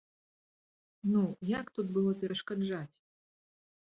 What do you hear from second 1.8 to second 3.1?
было перашкаджаць?!